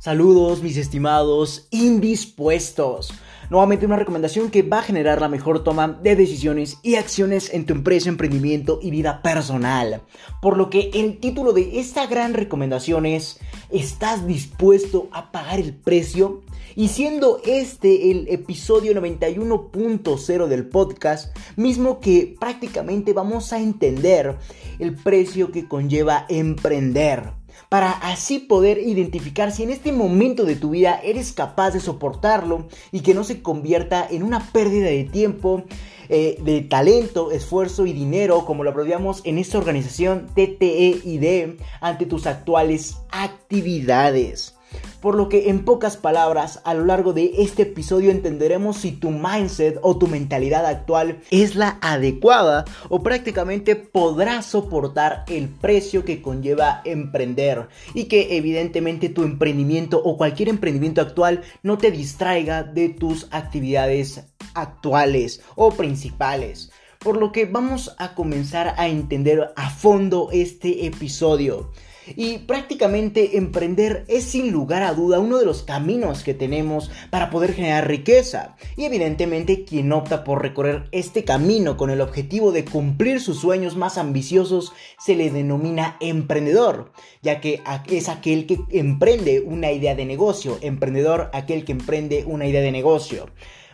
[0.00, 3.12] Saludos mis estimados indispuestos.
[3.50, 7.66] Nuevamente una recomendación que va a generar la mejor toma de decisiones y acciones en
[7.66, 10.00] tu empresa, emprendimiento y vida personal.
[10.40, 15.74] Por lo que el título de esta gran recomendación es ¿Estás dispuesto a pagar el
[15.74, 16.44] precio?
[16.76, 24.38] Y siendo este el episodio 91.0 del podcast, mismo que prácticamente vamos a entender
[24.78, 30.70] el precio que conlleva emprender para así poder identificar si en este momento de tu
[30.70, 35.64] vida eres capaz de soportarlo y que no se convierta en una pérdida de tiempo,
[36.08, 42.26] eh, de talento, esfuerzo y dinero, como lo abreviamos en esta organización TTEID, ante tus
[42.26, 44.56] actuales actividades.
[45.00, 49.10] Por lo que en pocas palabras, a lo largo de este episodio entenderemos si tu
[49.10, 56.20] mindset o tu mentalidad actual es la adecuada o prácticamente podrás soportar el precio que
[56.20, 62.90] conlleva emprender y que evidentemente tu emprendimiento o cualquier emprendimiento actual no te distraiga de
[62.90, 66.72] tus actividades actuales o principales.
[66.98, 71.70] Por lo que vamos a comenzar a entender a fondo este episodio.
[72.16, 77.30] Y prácticamente emprender es sin lugar a duda uno de los caminos que tenemos para
[77.30, 78.56] poder generar riqueza.
[78.76, 83.76] Y evidentemente quien opta por recorrer este camino con el objetivo de cumplir sus sueños
[83.76, 90.04] más ambiciosos se le denomina emprendedor, ya que es aquel que emprende una idea de
[90.04, 93.26] negocio, emprendedor aquel que emprende una idea de negocio.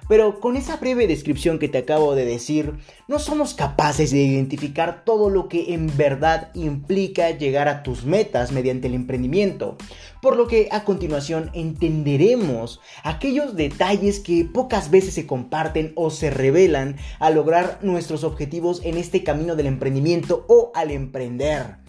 [0.09, 2.75] Pero con esa breve descripción que te acabo de decir,
[3.09, 8.53] no somos capaces de identificar todo lo que en verdad implica llegar a tus metas
[8.53, 9.77] mediante el emprendimiento.
[10.23, 16.31] Por lo que a continuación entenderemos aquellos detalles que pocas veces se comparten o se
[16.31, 21.86] revelan al lograr nuestros objetivos en este camino del emprendimiento o al emprender.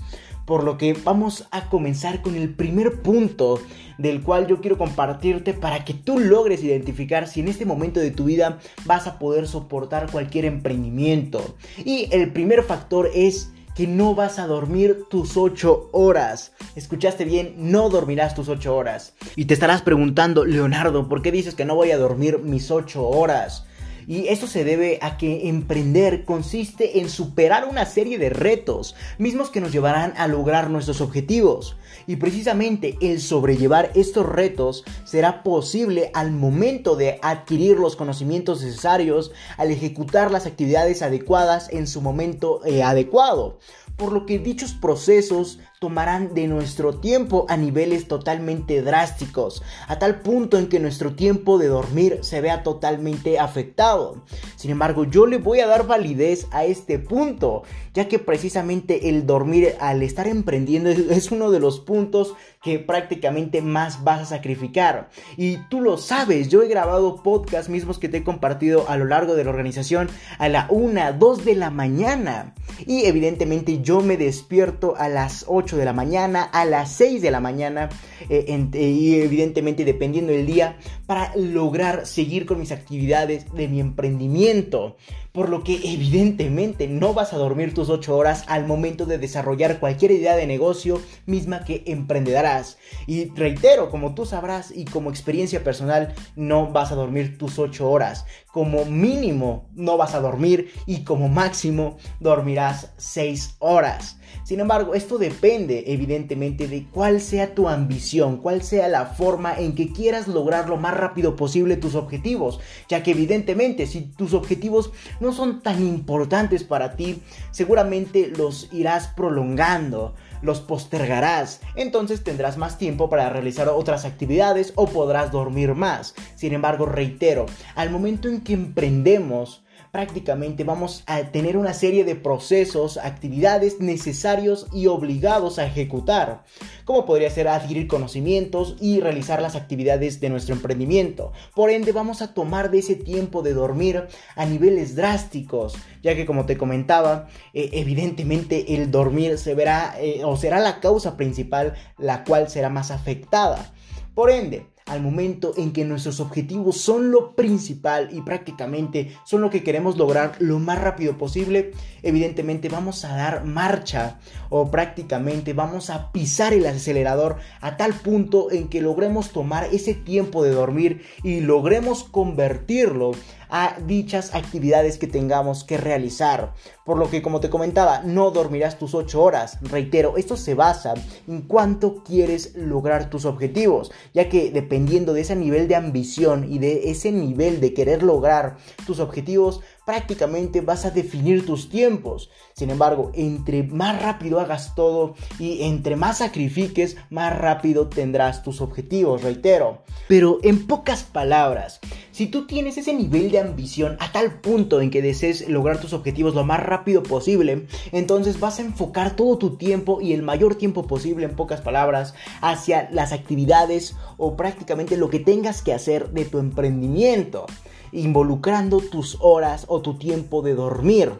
[0.47, 3.59] Por lo que vamos a comenzar con el primer punto
[3.97, 8.11] del cual yo quiero compartirte para que tú logres identificar si en este momento de
[8.11, 11.55] tu vida vas a poder soportar cualquier emprendimiento.
[11.83, 16.53] Y el primer factor es que no vas a dormir tus 8 horas.
[16.75, 19.15] Escuchaste bien, no dormirás tus 8 horas.
[19.35, 23.05] Y te estarás preguntando, Leonardo, ¿por qué dices que no voy a dormir mis 8
[23.05, 23.66] horas?
[24.07, 29.49] Y esto se debe a que emprender consiste en superar una serie de retos, mismos
[29.49, 31.75] que nos llevarán a lograr nuestros objetivos.
[32.07, 39.31] Y precisamente el sobrellevar estos retos será posible al momento de adquirir los conocimientos necesarios,
[39.57, 43.59] al ejecutar las actividades adecuadas en su momento eh, adecuado
[43.97, 50.21] por lo que dichos procesos tomarán de nuestro tiempo a niveles totalmente drásticos, a tal
[50.21, 54.23] punto en que nuestro tiempo de dormir se vea totalmente afectado.
[54.55, 57.61] Sin embargo, yo le voy a dar validez a este punto,
[57.93, 62.33] ya que precisamente el dormir al estar emprendiendo es uno de los puntos
[62.63, 65.09] que prácticamente más vas a sacrificar.
[65.37, 69.05] Y tú lo sabes, yo he grabado podcasts mismos que te he compartido a lo
[69.05, 70.09] largo de la organización
[70.39, 72.55] a la 1, 2 de la mañana.
[72.85, 77.31] Y evidentemente yo me despierto a las 8 de la mañana, a las 6 de
[77.31, 77.89] la mañana,
[78.29, 83.79] eh, eh, y evidentemente dependiendo del día, para lograr seguir con mis actividades de mi
[83.79, 84.97] emprendimiento
[85.37, 89.79] por lo que evidentemente no vas a dormir tus 8 horas al momento de desarrollar
[89.79, 92.79] cualquier idea de negocio misma que emprenderás.
[93.05, 97.87] Y reitero, como tú sabrás y como experiencia personal, no vas a dormir tus 8
[97.87, 98.25] horas.
[98.51, 104.17] Como mínimo no vas a dormir y como máximo dormirás 6 horas.
[104.43, 109.75] Sin embargo, esto depende evidentemente de cuál sea tu ambición, cuál sea la forma en
[109.75, 114.91] que quieras lograr lo más rápido posible tus objetivos, ya que evidentemente si tus objetivos
[115.19, 117.21] no no son tan importantes para ti,
[117.51, 124.87] seguramente los irás prolongando, los postergarás, entonces tendrás más tiempo para realizar otras actividades o
[124.87, 126.15] podrás dormir más.
[126.35, 127.45] Sin embargo, reitero,
[127.75, 129.65] al momento en que emprendemos,
[129.97, 136.43] prácticamente vamos a tener una serie de procesos, actividades necesarios y obligados a ejecutar,
[136.85, 141.31] como podría ser adquirir conocimientos y realizar las actividades de nuestro emprendimiento.
[141.55, 144.05] Por ende, vamos a tomar de ese tiempo de dormir
[144.35, 145.73] a niveles drásticos,
[146.03, 150.79] ya que como te comentaba, eh, evidentemente el dormir se verá eh, o será la
[150.79, 153.73] causa principal la cual será más afectada.
[154.13, 159.49] Por ende, al momento en que nuestros objetivos son lo principal y prácticamente son lo
[159.49, 161.71] que queremos lograr lo más rápido posible,
[162.03, 164.19] evidentemente vamos a dar marcha
[164.49, 169.93] o prácticamente vamos a pisar el acelerador a tal punto en que logremos tomar ese
[169.93, 173.11] tiempo de dormir y logremos convertirlo
[173.49, 176.53] a dichas actividades que tengamos que realizar.
[176.85, 179.57] Por lo que, como te comentaba, no dormirás tus 8 horas.
[179.61, 180.93] Reitero, esto se basa
[181.27, 186.59] en cuánto quieres lograr tus objetivos, ya que dependiendo de ese nivel de ambición y
[186.59, 192.29] de ese nivel de querer lograr tus objetivos, prácticamente vas a definir tus tiempos.
[192.53, 198.59] Sin embargo, entre más rápido hagas todo y entre más sacrifiques, más rápido tendrás tus
[198.59, 199.83] objetivos, reitero.
[200.09, 201.79] Pero en pocas palabras,
[202.11, 205.93] si tú tienes ese nivel de ambición a tal punto en que desees lograr tus
[205.93, 210.55] objetivos lo más rápido posible, entonces vas a enfocar todo tu tiempo y el mayor
[210.55, 216.09] tiempo posible, en pocas palabras, hacia las actividades o prácticamente lo que tengas que hacer
[216.09, 217.45] de tu emprendimiento
[217.91, 221.13] involucrando tus horas o tu tiempo de dormir.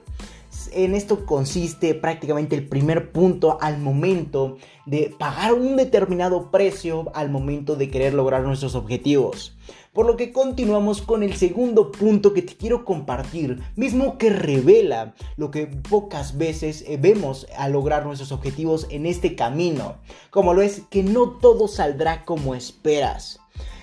[0.72, 7.30] En esto consiste prácticamente el primer punto al momento de pagar un determinado precio al
[7.30, 9.58] momento de querer lograr nuestros objetivos.
[9.98, 15.16] Por lo que continuamos con el segundo punto que te quiero compartir, mismo que revela
[15.38, 19.96] lo que pocas veces eh, vemos al lograr nuestros objetivos en este camino,
[20.30, 23.40] como lo es que no todo saldrá como esperas.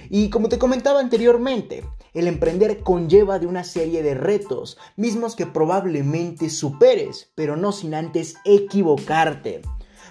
[0.09, 1.83] Y como te comentaba anteriormente,
[2.15, 7.95] el emprender conlleva de una serie de retos, mismos que probablemente superes, pero no sin
[7.95, 9.63] antes equivocarte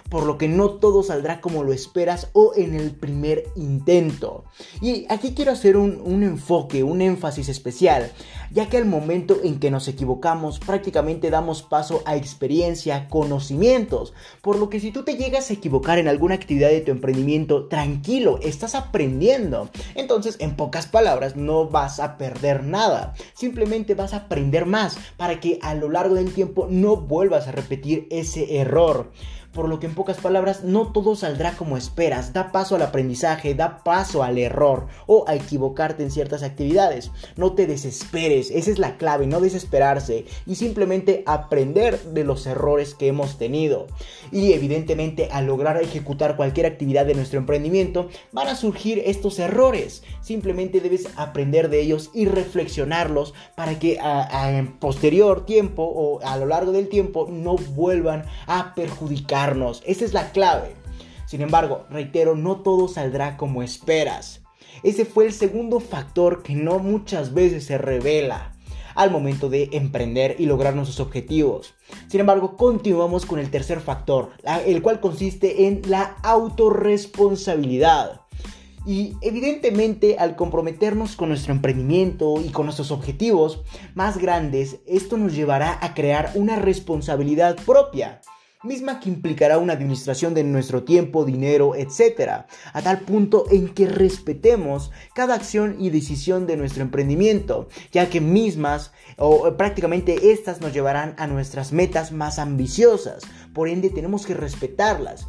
[0.08, 4.44] por lo que no todo saldrá como lo esperas o en el primer intento.
[4.80, 8.12] Y aquí quiero hacer un, enfoque, un énfasis especial,
[8.50, 14.12] ya que al momento en que nos equivocamos prácticamente damos paso a experiencia, conocimientos,
[14.42, 17.66] por lo que si tú te llegas a equivocar en alguna actividad de tu emprendimiento,
[17.66, 19.70] tranquilo, estás aprendiendo.
[19.94, 25.40] Entonces, en pocas palabras, no vas a perder nada, simplemente vas a aprender más para
[25.40, 29.10] que a lo largo del tiempo no vuelvas a repetir ese error
[29.54, 32.32] por lo que en pocas palabras no todo saldrá como esperas.
[32.32, 37.10] Da paso al aprendizaje, da paso al error o a equivocarte en ciertas actividades.
[37.36, 42.94] No te desesperes, esa es la clave, no desesperarse y simplemente aprender de los errores
[42.94, 43.86] que hemos tenido.
[44.34, 50.02] Y evidentemente al lograr ejecutar cualquier actividad de nuestro emprendimiento van a surgir estos errores.
[50.20, 56.44] Simplemente debes aprender de ellos y reflexionarlos para que en posterior tiempo o a lo
[56.44, 59.54] largo del tiempo no vuelvan a perjudicar
[59.86, 60.74] esa es la clave.
[61.26, 64.42] Sin embargo, reitero, no todo saldrá como esperas.
[64.82, 68.53] Ese fue el segundo factor que no muchas veces se revela
[68.94, 71.74] al momento de emprender y lograr nuestros objetivos.
[72.08, 74.30] Sin embargo, continuamos con el tercer factor,
[74.66, 78.20] el cual consiste en la autorresponsabilidad.
[78.86, 83.62] Y evidentemente al comprometernos con nuestro emprendimiento y con nuestros objetivos
[83.94, 88.20] más grandes, esto nos llevará a crear una responsabilidad propia
[88.64, 93.86] misma que implicará una administración de nuestro tiempo, dinero, etc., a tal punto en que
[93.86, 100.72] respetemos cada acción y decisión de nuestro emprendimiento, ya que mismas o prácticamente estas nos
[100.72, 103.22] llevarán a nuestras metas más ambiciosas,
[103.52, 105.26] por ende tenemos que respetarlas.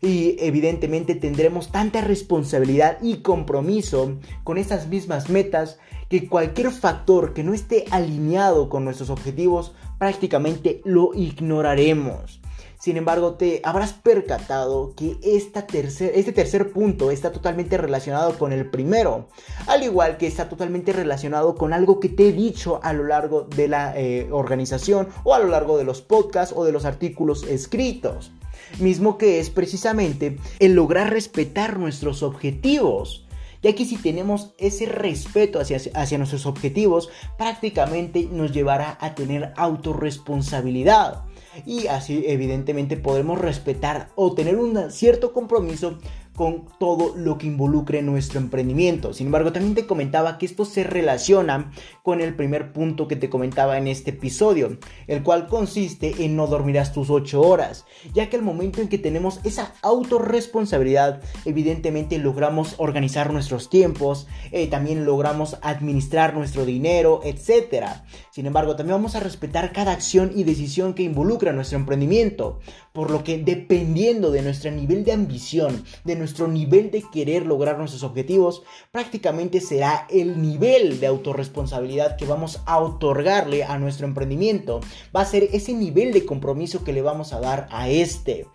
[0.00, 5.78] Y evidentemente tendremos tanta responsabilidad y compromiso con estas mismas metas
[6.10, 12.42] que cualquier factor que no esté alineado con nuestros objetivos prácticamente lo ignoraremos.
[12.84, 18.68] Sin embargo, te habrás percatado que esta este tercer punto está totalmente relacionado con el
[18.68, 19.30] primero,
[19.66, 23.44] al igual que está totalmente relacionado con algo que te he dicho a lo largo
[23.44, 27.44] de la eh, organización o a lo largo de los podcasts o de los artículos
[27.44, 28.32] escritos,
[28.78, 33.26] mismo que es precisamente el lograr respetar nuestros objetivos.
[33.62, 39.54] Ya que si tenemos ese respeto hacia, hacia, nuestros objetivos, prácticamente nos llevará a tener
[39.56, 41.23] autorresponsabilidad
[41.66, 45.98] y así evidentemente podremos respetar o tener un cierto compromiso
[46.34, 49.12] con todo lo que involucre nuestro emprendimiento.
[49.12, 51.70] Sin embargo, también te comentaba que esto se relaciona
[52.02, 56.46] con el primer punto que te comentaba en este episodio, el cual consiste en no
[56.46, 62.74] dormirás tus 8 horas, ya que al momento en que tenemos esa autorresponsabilidad, evidentemente logramos
[62.78, 67.86] organizar nuestros tiempos, eh, también logramos administrar nuestro dinero, etc.
[68.30, 72.58] Sin embargo, también vamos a respetar cada acción y decisión que involucra nuestro emprendimiento,
[72.92, 77.76] por lo que dependiendo de nuestro nivel de ambición, de nuestro nivel de querer lograr
[77.76, 84.80] nuestros objetivos, prácticamente será el nivel de autorresponsabilidad que vamos a otorgarle a nuestro emprendimiento.
[85.14, 88.46] Va a ser ese nivel de compromiso que le vamos a dar a este.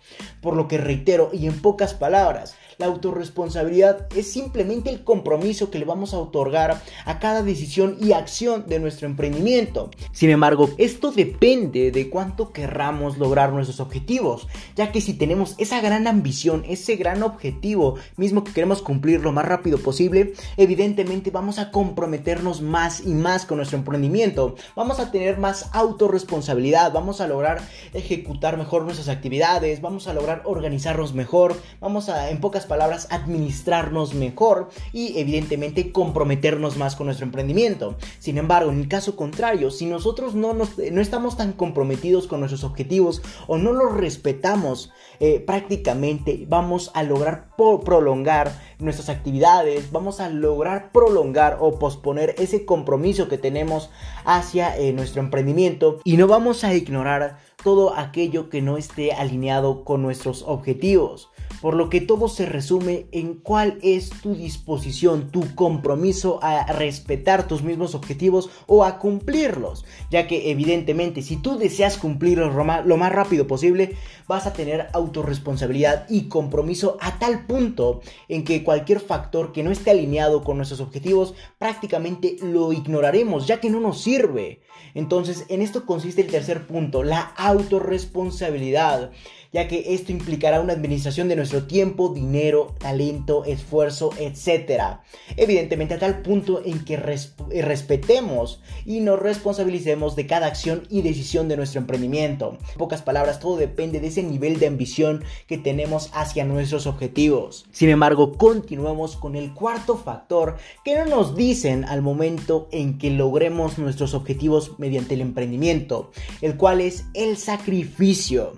[0.42, 5.78] Por lo que reitero y en pocas palabras, La autorresponsabilidad es simplemente el compromiso que
[5.78, 9.90] le vamos a otorgar a cada decisión y acción de nuestro emprendimiento.
[10.12, 15.82] Sin embargo, esto depende de cuánto querramos lograr nuestros objetivos, ya que si tenemos esa
[15.82, 21.58] gran ambición, ese gran objetivo mismo que queremos cumplir lo más rápido posible, evidentemente vamos
[21.58, 24.54] a comprometernos más y más con nuestro emprendimiento.
[24.74, 27.60] Vamos a tener más autorresponsabilidad, vamos a lograr
[27.92, 34.14] ejecutar mejor nuestras actividades, vamos a lograr organizarnos mejor, vamos a, en pocas palabras, administrarnos
[34.14, 37.96] mejor y evidentemente comprometernos más con nuestro emprendimiento.
[38.20, 42.38] Sin embargo, en el caso contrario, si nosotros no, nos, no estamos tan comprometidos con
[42.38, 50.20] nuestros objetivos o no los respetamos, eh, prácticamente vamos a lograr prolongar nuestras actividades, vamos
[50.20, 53.90] a lograr prolongar o posponer ese compromiso que tenemos
[54.24, 59.84] hacia eh, nuestro emprendimiento y no vamos a ignorar todo aquello que no esté alineado
[59.84, 61.28] con nuestros objetivos
[61.60, 67.46] por lo que todo se resume en cuál es tu disposición, tu compromiso a respetar
[67.46, 73.12] tus mismos objetivos o a cumplirlos, ya que evidentemente si tú deseas cumplirlos lo más
[73.12, 79.52] rápido posible, vas a tener autorresponsabilidad y compromiso a tal punto en que cualquier factor
[79.52, 84.60] que no esté alineado con nuestros objetivos prácticamente lo ignoraremos, ya que no nos sirve.
[84.94, 89.12] Entonces, en esto consiste el tercer punto, la autorresponsabilidad
[89.52, 94.98] ya que esto implicará una administración de nuestro tiempo, dinero, talento, esfuerzo, etc.
[95.36, 101.02] Evidentemente a tal punto en que eh, respetemos y nos responsabilicemos de cada acción y
[101.02, 102.58] decisión de nuestro emprendimiento.
[102.72, 107.66] En pocas palabras, todo depende de ese nivel de ambición que tenemos hacia nuestros objetivos.
[107.72, 113.10] Sin embargo, continuamos con el cuarto factor que no nos dicen al momento en que
[113.10, 118.52] logremos nuestros objetivos mediante el emprendimiento, el cual es el sacrificio.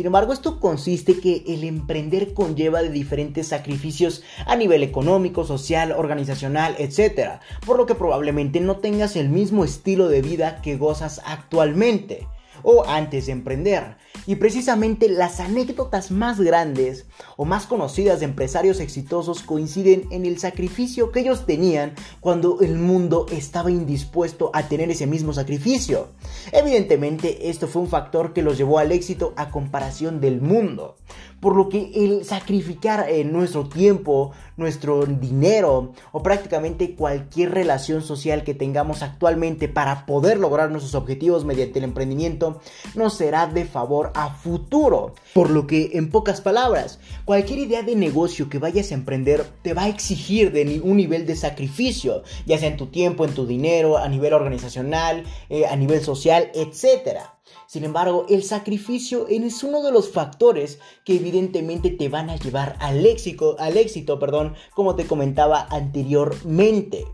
[0.00, 5.92] Sin embargo, esto consiste que el emprender conlleva de diferentes sacrificios a nivel económico, social,
[5.92, 7.32] organizacional, etc.
[7.66, 12.26] Por lo que probablemente no tengas el mismo estilo de vida que gozas actualmente
[12.62, 13.98] o antes de emprender.
[14.26, 20.38] Y precisamente las anécdotas más grandes o más conocidas de empresarios exitosos coinciden en el
[20.38, 26.08] sacrificio que ellos tenían cuando el mundo estaba indispuesto a tener ese mismo sacrificio.
[26.52, 30.96] Evidentemente esto fue un factor que los llevó al éxito a comparación del mundo.
[31.40, 38.44] Por lo que el sacrificar eh, nuestro tiempo, nuestro dinero o prácticamente cualquier relación social
[38.44, 42.60] que tengamos actualmente para poder lograr nuestros objetivos mediante el emprendimiento
[42.94, 45.14] nos será de favor a futuro.
[45.34, 49.74] Por lo que, en pocas palabras, cualquier idea de negocio que vayas a emprender te
[49.74, 53.46] va a exigir de un nivel de sacrificio, ya sea en tu tiempo, en tu
[53.46, 57.39] dinero, a nivel organizacional, eh, a nivel social, etcétera.
[57.66, 62.76] Sin embargo, el sacrificio es uno de los factores que evidentemente te van a llevar
[62.80, 67.06] al éxito, al éxito, perdón, como te comentaba anteriormente.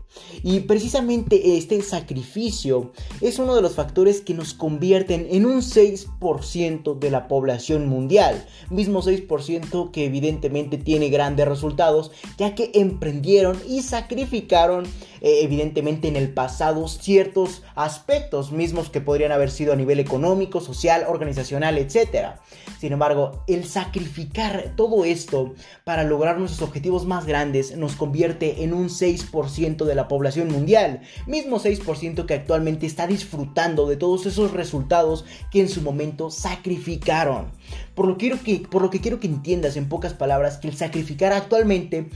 [0.43, 2.91] Y precisamente este sacrificio
[3.21, 8.45] es uno de los factores que nos convierten en un 6% de la población mundial,
[8.69, 14.85] mismo 6% que evidentemente tiene grandes resultados, ya que emprendieron y sacrificaron
[15.21, 20.61] eh, evidentemente en el pasado ciertos aspectos mismos que podrían haber sido a nivel económico,
[20.61, 22.39] social, organizacional, etc.
[22.79, 28.73] Sin embargo, el sacrificar todo esto para lograr nuestros objetivos más grandes nos convierte en
[28.73, 34.51] un 6% de la población mundial, mismo 6% que actualmente está disfrutando de todos esos
[34.51, 37.51] resultados que en su momento sacrificaron.
[37.95, 40.75] Por lo, quiero que, por lo que quiero que entiendas en pocas palabras que el
[40.75, 42.09] sacrificar actualmente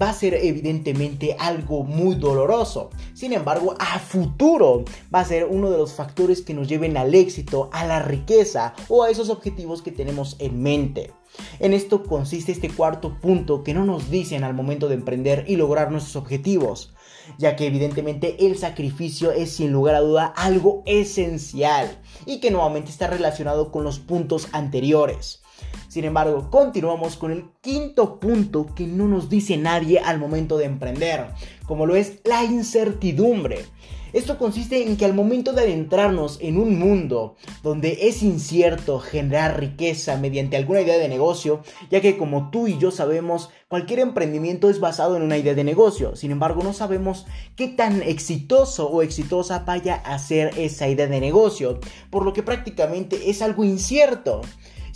[0.00, 2.90] va a ser evidentemente algo muy doloroso.
[3.14, 4.84] Sin embargo, a futuro
[5.14, 8.74] va a ser uno de los factores que nos lleven al éxito, a la riqueza
[8.88, 11.12] o a esos objetivos que tenemos en mente.
[11.60, 15.56] En esto consiste este cuarto punto que no nos dicen al momento de emprender y
[15.56, 16.94] lograr nuestros objetivos,
[17.36, 22.90] ya que evidentemente el sacrificio es sin lugar a duda algo esencial y que nuevamente
[22.90, 25.42] está relacionado con los puntos anteriores.
[25.88, 30.66] Sin embargo, continuamos con el quinto punto que no nos dice nadie al momento de
[30.66, 31.28] emprender,
[31.66, 33.64] como lo es la incertidumbre.
[34.12, 39.60] Esto consiste en que al momento de adentrarnos en un mundo donde es incierto generar
[39.60, 41.60] riqueza mediante alguna idea de negocio,
[41.90, 45.62] ya que como tú y yo sabemos, cualquier emprendimiento es basado en una idea de
[45.62, 51.06] negocio, sin embargo no sabemos qué tan exitoso o exitosa vaya a ser esa idea
[51.06, 54.40] de negocio, por lo que prácticamente es algo incierto.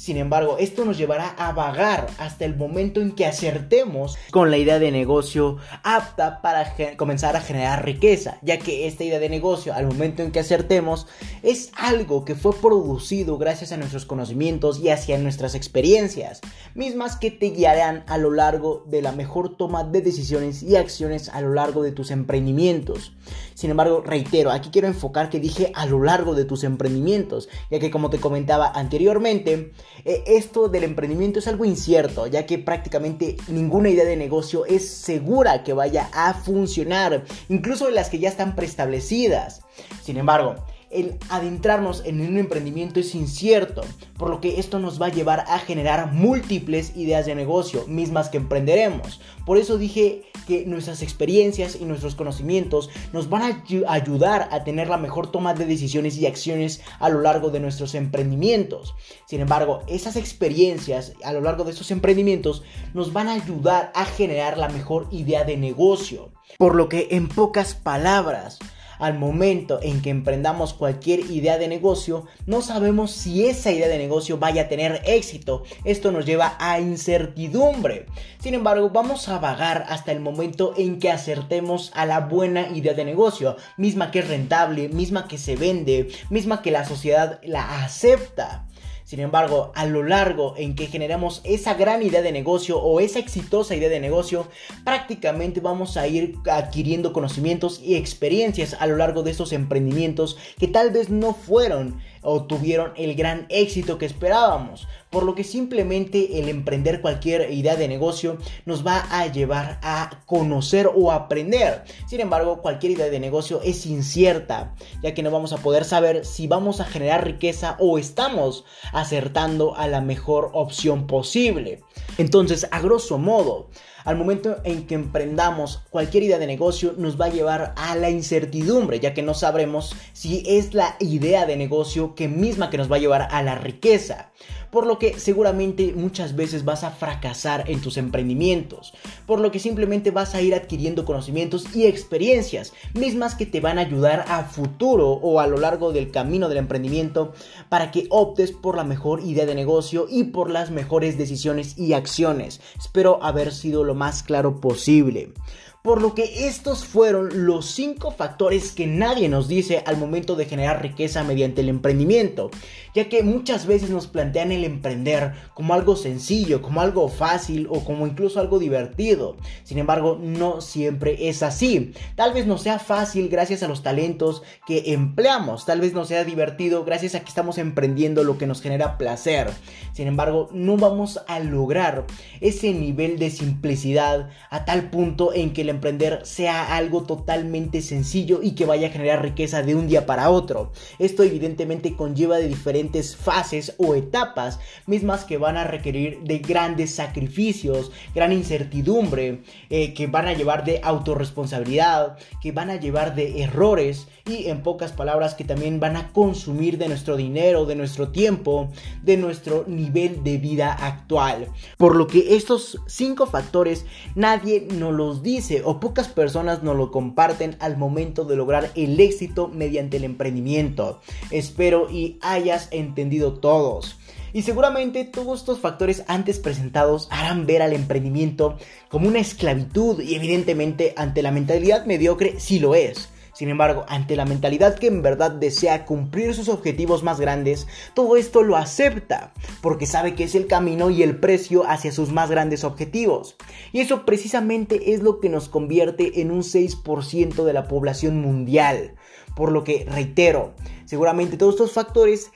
[0.03, 4.59] Sin embargo, esto nos llevará a vagar hasta el momento en que acertemos con la
[4.59, 9.73] idea de negocio apta para comenzar a generar riqueza, ya que esta idea de negocio
[9.73, 11.07] al momento en que acertemos
[11.45, 16.41] es algo que fue producido gracias a nuestros conocimientos y hacia nuestras experiencias,
[16.75, 21.29] mismas que te guiarán a lo largo de la mejor toma de decisiones y acciones
[21.29, 23.13] a lo largo de tus emprendimientos.
[23.55, 27.79] Sin embargo, reitero, aquí quiero enfocar que dije a lo largo de tus emprendimientos, ya
[27.79, 29.71] que como te comentaba anteriormente,
[30.05, 34.89] eh, esto del emprendimiento es algo incierto, ya que prácticamente ninguna idea de negocio es
[34.89, 39.63] segura que vaya a funcionar, incluso las que ya están preestablecidas.
[40.03, 40.57] Sin embargo,
[40.93, 43.83] el adentrarnos en un emprendimiento es incierto,
[44.17, 48.29] por lo que esto nos va a llevar a generar múltiples ideas de negocio, mismas
[48.29, 49.21] que emprenderemos.
[49.47, 54.89] Por eso dije que nuestras experiencias y nuestros conocimientos nos van a ayudar a tener
[54.89, 58.95] la mejor toma de decisiones y acciones a lo largo de nuestros emprendimientos.
[59.27, 64.05] Sin embargo, esas experiencias a lo largo de esos emprendimientos nos van a ayudar a
[64.05, 66.33] generar la mejor idea de negocio.
[66.59, 68.59] Por lo que en pocas palabras,
[69.03, 73.99] al momento en que emprendamos cualquier idea de negocio, no sabemos si esa idea de
[73.99, 75.65] negocio vaya a tener éxito.
[75.85, 78.07] Esto nos lleva a incertidumbre.
[78.41, 82.95] Sin embargo, vamos a vagar hasta el momento en que acertemos a la buena idea
[82.95, 87.85] de negocio, misma que es rentable, misma que se vende, misma que la sociedad la
[87.85, 88.67] acepta.
[89.13, 93.19] Sin embargo, a lo largo en que generamos esa gran idea de negocio o esa
[93.19, 94.49] exitosa idea de negocio,
[94.87, 100.67] prácticamente vamos a ir adquiriendo conocimientos y experiencias a lo largo de estos emprendimientos que
[100.67, 104.89] tal vez no fueron o tuvieron el gran éxito que esperábamos.
[105.11, 110.23] Por lo que simplemente el emprender cualquier idea de negocio nos va a llevar a
[110.25, 111.85] conocer o aprender.
[112.09, 116.25] Sin embargo, cualquier idea de negocio es incierta, ya que no vamos a poder saber
[116.25, 121.83] si vamos a generar riqueza o estamos acertando a la mejor opción posible.
[122.17, 123.69] Entonces, a grosso modo,
[124.05, 128.11] al momento en que emprendamos cualquier idea de negocio nos va a llevar a la
[128.11, 132.91] incertidumbre, ya que no sabremos si es la idea de negocio que misma que nos
[132.91, 134.33] va a llevar a la riqueza
[134.73, 138.95] por lo que seguramente muchas veces vas a fracasar en tus emprendimientos,
[139.27, 143.77] por lo que simplemente vas a ir adquiriendo conocimientos y experiencias, mismas que te van
[143.77, 147.35] a ayudar a futuro o a lo largo del camino del emprendimiento
[147.69, 151.93] para que optes por la mejor idea de negocio y por las mejores decisiones y
[151.93, 152.63] acciones.
[152.79, 155.35] Espero haber sido lo más claro posible
[155.83, 160.45] por lo que estos fueron los 5 factores que nadie nos dice al momento de
[160.45, 162.51] generar riqueza mediante el emprendimiento,
[162.95, 167.85] ya que muchas veces nos plantean el emprender como algo sencillo, como algo fácil o
[167.85, 169.37] como incluso algo divertido.
[169.65, 171.93] Sin embargo, no siempre es así.
[172.15, 176.23] Tal vez no sea fácil gracias a los talentos que empleamos, tal vez no sea
[176.25, 179.51] divertido gracias a que estamos emprendiendo lo que nos genera placer.
[179.93, 182.07] Sin embargo, no vamos a lograr
[182.41, 188.53] ese nivel de simplicidad a tal punto en que emprender sea algo totalmente sencillo y
[188.53, 190.73] que vaya a generar riqueza de un día para otro.
[190.99, 196.95] Esto evidentemente conlleva de diferentes fases o etapas, mismas que van a requerir de grandes
[196.95, 203.43] sacrificios, gran incertidumbre, eh, que van a llevar de autorresponsabilidad, que van a llevar de
[203.43, 208.11] errores y en pocas palabras que también van a consumir de nuestro dinero, de nuestro
[208.11, 208.71] tiempo,
[209.03, 211.49] de nuestro nivel de vida actual.
[211.77, 216.91] Por lo que estos cinco factores nadie nos los dice o pocas personas nos lo
[216.91, 221.01] comparten al momento de lograr el éxito mediante el emprendimiento.
[221.31, 223.99] Espero y hayas entendido todos.
[224.33, 228.57] Y seguramente todos estos factores antes presentados harán ver al emprendimiento
[228.89, 233.12] como una esclavitud y evidentemente ante la mentalidad mediocre sí lo es.
[233.33, 238.17] Sin embargo, ante la mentalidad que en verdad desea cumplir sus objetivos más grandes, todo
[238.17, 242.31] esto lo acepta, porque sabe que es el camino y el precio hacia sus más
[242.31, 243.37] grandes objetivos.
[243.73, 248.97] Y eso precisamente es lo que nos convierte en un 6% de la población mundial.
[249.35, 250.53] Por lo que, reitero,
[250.85, 252.33] seguramente todos estos factores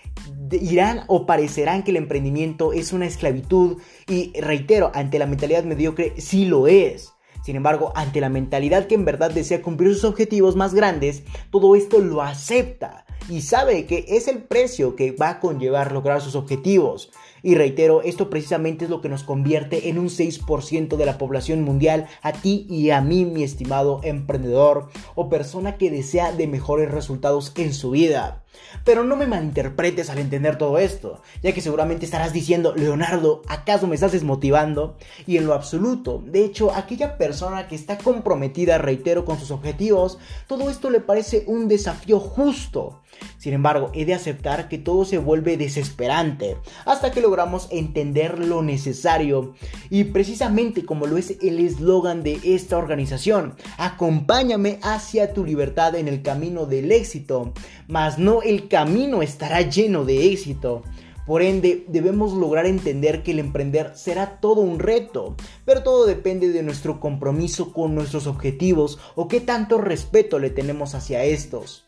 [0.51, 6.15] irán o parecerán que el emprendimiento es una esclavitud y reitero, ante la mentalidad mediocre
[6.19, 7.16] sí lo es.
[7.47, 11.77] Sin embargo, ante la mentalidad que en verdad desea cumplir sus objetivos más grandes, todo
[11.77, 16.35] esto lo acepta y sabe que es el precio que va a conllevar lograr sus
[16.35, 17.13] objetivos.
[17.43, 21.63] Y reitero, esto precisamente es lo que nos convierte en un 6% de la población
[21.63, 26.91] mundial, a ti y a mí, mi estimado emprendedor o persona que desea de mejores
[26.91, 28.43] resultados en su vida.
[28.85, 33.87] Pero no me malinterpretes al entender todo esto, ya que seguramente estarás diciendo, Leonardo, ¿acaso
[33.87, 34.97] me estás desmotivando?
[35.27, 40.19] Y en lo absoluto, de hecho, aquella persona que está comprometida, reitero, con sus objetivos,
[40.47, 43.03] todo esto le parece un desafío justo.
[43.39, 48.63] Sin embargo, he de aceptar que todo se vuelve desesperante hasta que logramos entender lo
[48.63, 49.55] necesario.
[49.91, 56.09] Y precisamente como lo es el eslogan de esta organización, acompáñame hacia tu libertad en
[56.09, 57.53] el camino del éxito,
[57.87, 60.83] mas no el camino estará lleno de éxito.
[61.27, 66.51] Por ende, debemos lograr entender que el emprender será todo un reto, pero todo depende
[66.51, 71.85] de nuestro compromiso con nuestros objetivos o qué tanto respeto le tenemos hacia estos.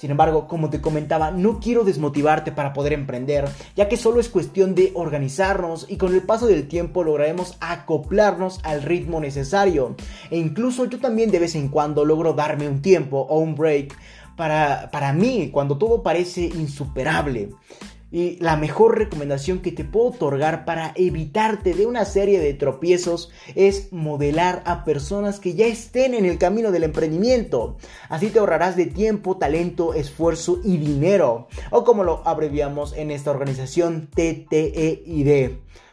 [0.00, 3.44] Sin embargo, como te comentaba, no quiero desmotivarte para poder emprender,
[3.76, 8.60] ya que solo es cuestión de organizarnos y con el paso del tiempo lograremos acoplarnos
[8.62, 9.96] al ritmo necesario.
[10.30, 13.94] E incluso yo también de vez en cuando logro darme un tiempo o un break
[14.36, 17.50] para, para mí cuando todo parece insuperable.
[18.10, 23.30] Y la mejor recomendación que te puedo otorgar para evitarte de una serie de tropiezos
[23.54, 27.76] es modelar a personas que ya estén en el camino del emprendimiento.
[28.08, 31.48] Así te ahorrarás de tiempo, talento, esfuerzo y dinero.
[31.70, 35.50] O como lo abreviamos en esta organización TTEID.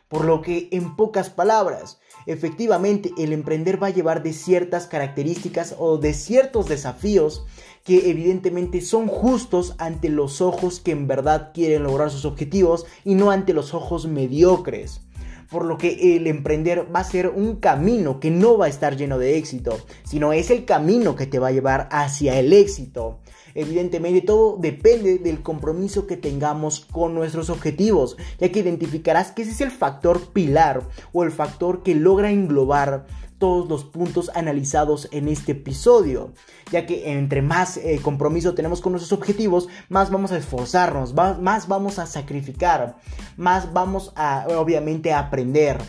[0.08, 5.76] Por lo que, en pocas palabras, efectivamente el emprender va a llevar de ciertas características
[5.80, 7.46] o de ciertos desafíos
[7.84, 13.16] que evidentemente son justos ante los ojos que en verdad quieren lograr sus objetivos y
[13.16, 15.02] no ante los ojos mediocres.
[15.50, 18.98] Por lo que el emprender va a ser un camino que no va a estar
[18.98, 23.20] lleno de éxito, sino es el camino que te va a llevar hacia el éxito.
[23.58, 29.50] Evidentemente todo depende del compromiso que tengamos con nuestros objetivos, ya que identificarás que ese
[29.50, 33.08] es el factor pilar o el factor que logra englobar
[33.39, 36.34] todos los puntos analizados en este episodio,
[36.72, 41.67] ya que entre más eh, compromiso tenemos con nuestros objetivos, más vamos a esforzarnos, más
[41.67, 42.98] vamos a sacrificar,
[43.38, 45.80] más vamos a obviamente a aprender.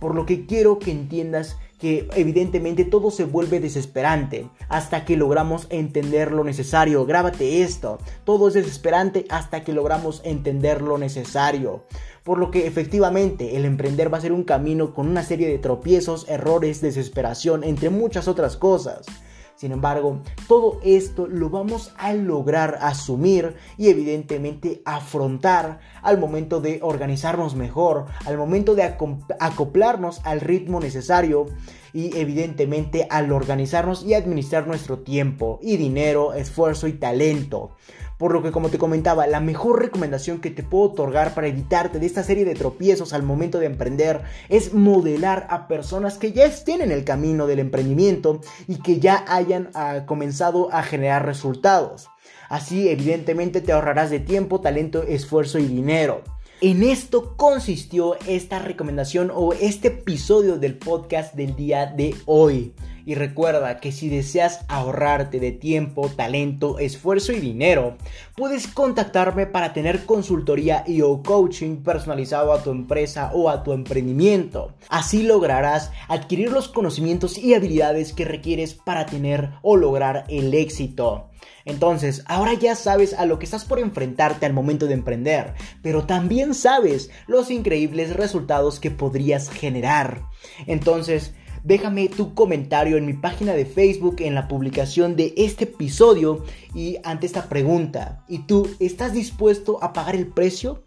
[0.00, 5.66] Por lo que quiero que entiendas que evidentemente todo se vuelve desesperante hasta que logramos
[5.70, 7.06] entender lo necesario.
[7.06, 11.84] Grábate esto, todo es desesperante hasta que logramos entender lo necesario.
[12.24, 15.58] Por lo que efectivamente el emprender va a ser un camino con una serie de
[15.58, 19.06] tropiezos, errores, desesperación, entre muchas otras cosas.
[19.58, 26.78] Sin embargo, todo esto lo vamos a lograr asumir y evidentemente afrontar al momento de
[26.80, 31.46] organizarnos mejor, al momento de acoplarnos al ritmo necesario
[31.92, 37.72] y evidentemente al organizarnos y administrar nuestro tiempo y dinero, esfuerzo y talento.
[38.18, 42.00] Por lo que como te comentaba, la mejor recomendación que te puedo otorgar para evitarte
[42.00, 46.44] de esta serie de tropiezos al momento de emprender es modelar a personas que ya
[46.44, 52.08] estén en el camino del emprendimiento y que ya hayan ah, comenzado a generar resultados.
[52.48, 56.22] Así evidentemente te ahorrarás de tiempo, talento, esfuerzo y dinero.
[56.60, 62.74] En esto consistió esta recomendación o este episodio del podcast del día de hoy.
[63.08, 67.96] Y recuerda que si deseas ahorrarte de tiempo, talento, esfuerzo y dinero,
[68.36, 73.72] puedes contactarme para tener consultoría y o coaching personalizado a tu empresa o a tu
[73.72, 74.74] emprendimiento.
[74.90, 81.30] Así lograrás adquirir los conocimientos y habilidades que requieres para tener o lograr el éxito.
[81.64, 86.04] Entonces, ahora ya sabes a lo que estás por enfrentarte al momento de emprender, pero
[86.04, 90.24] también sabes los increíbles resultados que podrías generar.
[90.66, 91.32] Entonces,
[91.64, 96.44] déjame tu comentario en mi página de Facebook en la publicación de este episodio
[96.74, 98.24] y ante esta pregunta.
[98.28, 100.84] ¿Y tú estás dispuesto a pagar el precio?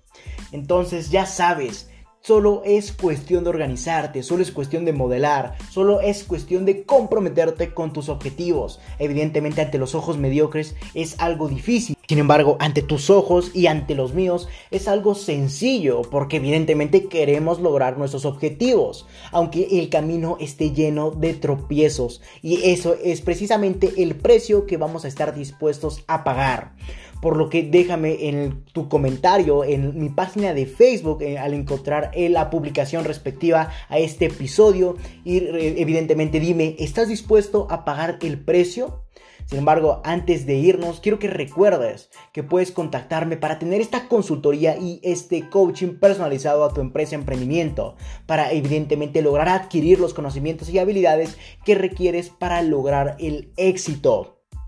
[0.52, 1.91] Entonces ya sabes,
[2.24, 7.74] Solo es cuestión de organizarte, solo es cuestión de modelar, solo es cuestión de comprometerte
[7.74, 8.80] con tus objetivos.
[9.00, 11.98] Evidentemente ante los ojos mediocres es algo difícil.
[12.08, 17.60] Sin embargo, ante tus ojos y ante los míos es algo sencillo porque evidentemente queremos
[17.60, 24.14] lograr nuestros objetivos, aunque el camino esté lleno de tropiezos y eso es precisamente el
[24.16, 26.74] precio que vamos a estar dispuestos a pagar.
[27.22, 32.12] Por lo que déjame en tu comentario en mi página de Facebook eh, al encontrar
[32.14, 38.18] eh, la publicación respectiva a este episodio y eh, evidentemente dime, ¿estás dispuesto a pagar
[38.22, 39.06] el precio?
[39.46, 44.78] Sin embargo, antes de irnos, quiero que recuerdes que puedes contactarme para tener esta consultoría
[44.78, 50.80] y este coaching personalizado a tu empresa emprendimiento, para evidentemente lograr adquirir los conocimientos y
[50.80, 54.41] habilidades que requieres para lograr el éxito.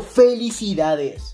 [0.00, 1.33] felicidades.